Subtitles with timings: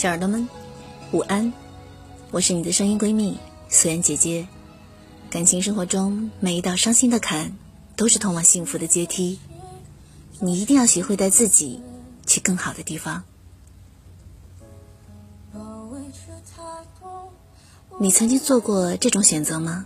[0.00, 0.48] 小耳朵们，
[1.12, 1.52] 午安！
[2.30, 4.48] 我是你的声音闺蜜素颜姐姐。
[5.28, 7.52] 感情生活中，每一道伤心的坎，
[7.96, 9.38] 都是通往幸福的阶梯。
[10.38, 11.82] 你一定要学会带自己
[12.26, 13.22] 去更好的地方。
[17.98, 19.84] 你曾经做过这种选择吗？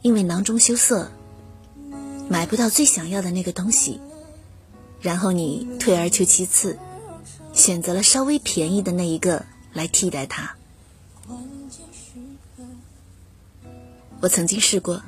[0.00, 1.12] 因为囊中羞涩，
[2.30, 4.00] 买不到最想要的那个东西，
[5.02, 6.78] 然后你退而求其次。
[7.58, 10.54] 选择了稍微便宜的那一个来替代它。
[14.20, 15.02] 我曾经试过，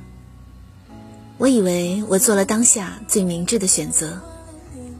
[1.38, 4.20] 我以为我做了当下最明智的选择，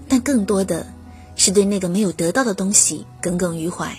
[0.09, 0.87] 但更多的
[1.35, 3.97] 是对那个没有得到的东西耿耿于怀。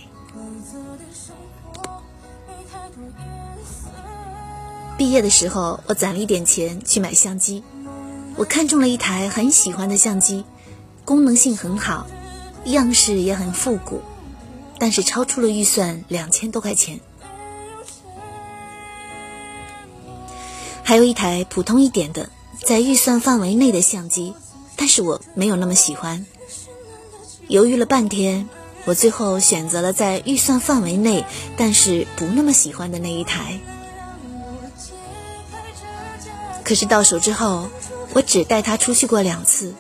[4.98, 7.64] 毕业的时候，我攒了一点钱去买相机，
[8.38, 10.46] 我看中了一台很喜欢的相机，
[11.04, 12.08] 功能性很好。
[12.66, 14.02] 样式也很复古，
[14.78, 17.00] 但是超出了预算两千多块钱。
[20.84, 24.34] 还有一台普通一点的，在预算范围内的相机，
[24.76, 26.26] 但是我没有那么喜欢。
[27.48, 28.50] 犹豫了半天，
[28.86, 31.26] 我最后选择了在预算范围内，
[31.58, 33.60] 但是不那么喜欢的那一台。
[36.64, 37.70] 可是到手之后，
[38.14, 39.74] 我只带它出去过两次。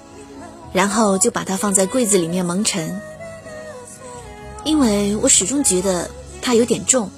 [0.74, 3.02] 然后就把它放在柜子里面蒙尘，
[4.64, 6.10] 因为我始终觉得
[6.42, 7.10] 它有点重，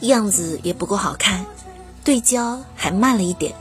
[0.00, 1.46] 样子也不够好看，
[2.04, 3.54] 对焦还慢了一点。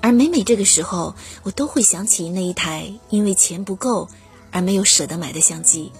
[0.00, 4.08] 而每每这个时候，我都会想起那一台因为钱不够
[4.52, 5.92] 而没有舍得买的相机。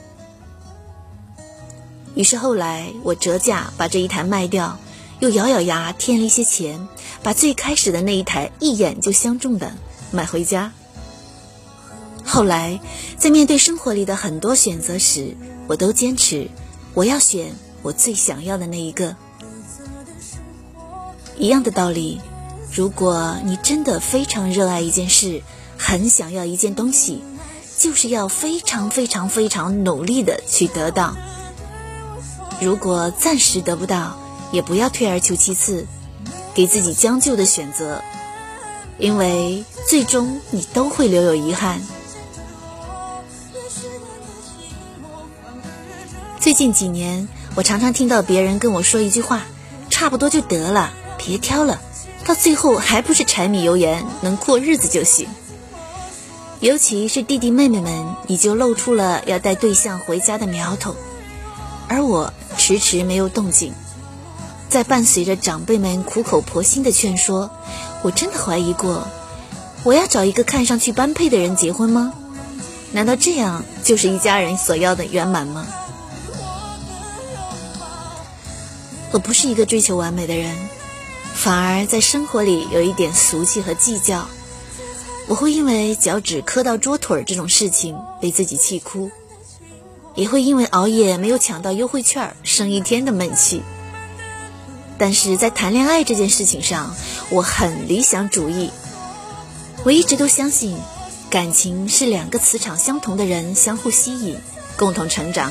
[2.15, 4.79] 于是后来我折价把这一台卖掉，
[5.21, 6.87] 又咬咬牙添了一些钱，
[7.23, 9.73] 把最开始的那一台一眼就相中的
[10.11, 10.73] 买回家。
[12.39, 12.79] 后来，
[13.17, 16.49] 在面对生活里的很多选择时，我都坚持
[16.95, 17.51] 我要选
[17.83, 19.17] 我最想要的那一个。
[21.37, 22.21] 一样的道理，
[22.73, 25.43] 如果你真的非常热爱一件事，
[25.77, 27.25] 很想要一件东西，
[27.77, 31.17] 就是要非常非常非常努力的去得到。
[32.61, 34.17] 如果暂时得不到，
[34.53, 35.89] 也不要退而求其次，
[36.55, 38.01] 给自己将就的选择，
[38.97, 41.83] 因为最终你都会留有遗憾。
[46.41, 49.43] 最近几年，我常常听到别人跟我说一句话
[49.91, 51.81] ：“差不多就得了，别挑了，
[52.25, 55.29] 到最后还不是柴米油盐，能过日子就行。”
[56.61, 60.95] 尤其是弟弟妹妹们，已经露出了要带对象回家的苗头，
[61.89, 63.73] 而我迟迟没有动静。
[64.69, 67.51] 在伴随着长辈们苦口婆心的劝说，
[68.03, 69.09] 我真的怀疑过：
[69.83, 72.13] 我要找一个看上去般配的人结婚吗？
[72.93, 75.67] 难道这样就 是一家人所要的圆满吗？
[79.11, 80.55] 我不是一个追求完美的人，
[81.35, 84.29] 反而在生活里有一点俗气和计较。
[85.27, 89.11] 我会因为脚趾磕到桌腿儿这种事情被自己气哭，
[90.15, 93.63] 也会因为熬夜没有抢到优惠券生一天的闷气。
[94.99, 96.95] 但是在谈恋爱这件事情上，
[97.31, 98.71] 我很理想主义。
[99.85, 100.77] 我一直都相信，
[101.31, 104.37] 感情是两个磁场相同的人相互吸引，
[104.77, 105.51] 共同成长。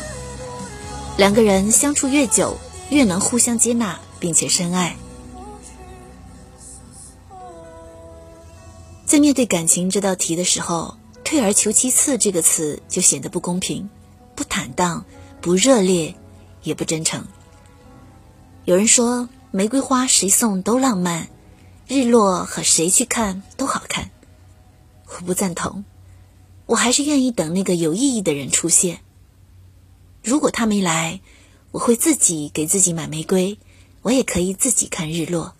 [1.18, 2.57] 两个人相处越久。
[2.89, 4.95] 越能互相接纳并且深爱，
[9.05, 13.89] 在面对感情这道题的时候，“退而求其次”这个词就显得不公平、
[14.35, 15.05] 不坦荡、
[15.41, 16.15] 不热烈，
[16.63, 17.25] 也不真诚。
[18.65, 21.27] 有人说，玫瑰花谁送都浪漫，
[21.87, 24.11] 日落和谁去看都好看。
[25.05, 25.83] 我不赞同，
[26.65, 28.99] 我还是愿意等那个有意义的人出现。
[30.23, 31.21] 如果他没来，
[31.77, 33.59] 我会自己给自己买玫瑰，
[34.01, 35.53] 我也可以自己看日落。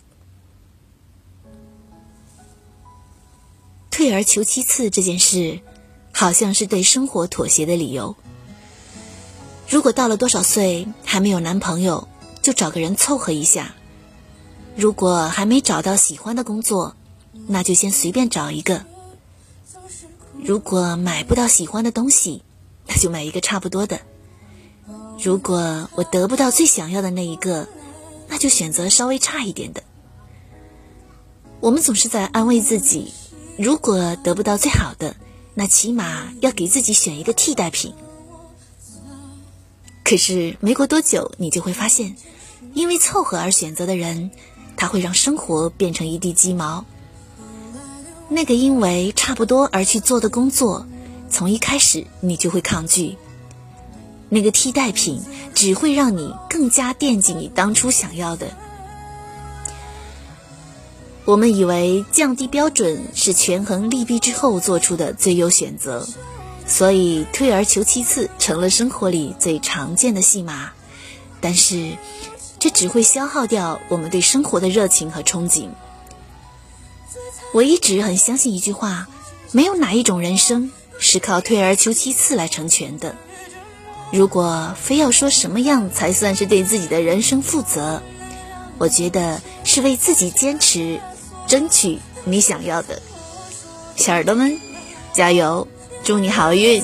[3.88, 5.60] 退而求其次这件事，
[6.12, 8.16] 好像是对生活妥协的理由。
[9.68, 12.08] 如果到了多少岁还没有男朋友，
[12.42, 13.66] 就找个人凑合一下；
[14.74, 16.96] 如果还没找到喜欢的工作，
[17.46, 18.80] 那就先随便找一个；
[20.42, 22.42] 如果买不到喜欢的东西，
[22.88, 24.00] 那就买一个差不多的。
[25.20, 27.66] 如果我得不到最想要的那一个，
[28.28, 29.82] 那就选择稍微差一点的。
[31.60, 33.12] 我们总是在安慰自己，
[33.56, 35.16] 如果得不到最好的，
[35.54, 37.92] 那起码要给自己选一个替代品。
[40.04, 42.16] 可是没过多久，你就会发现，
[42.72, 44.30] 因为凑合而选择的人，
[44.76, 46.84] 他会让生活变成一地鸡毛。
[48.28, 50.86] 那个因为差不多而去做的工作，
[51.28, 53.16] 从一开始你就会抗拒。
[54.28, 55.22] 那个替代品
[55.54, 58.48] 只会让你更加惦记你当初想要的。
[61.24, 66.06] 我们以为降低标准是权衡利弊之后做出的最优选择，
[66.66, 70.70] 所以退而求其次成了生活里最常见的戏码。
[71.40, 71.96] 但是，
[72.58, 75.68] 这只会消耗掉我们对生活的热情和憧憬。
[77.52, 79.06] 我一直很相信一句话：
[79.52, 83.14] 没有哪一种人生是靠退而求其次来成全的。
[84.12, 88.02] 如果非要说什么样才算是对自己的人生负责
[88.78, 91.00] 我觉得是为自己坚持
[91.46, 93.00] 争取你想要的。
[93.96, 94.58] 小耳朵们
[95.12, 95.66] 加油
[96.04, 96.82] 祝你好运。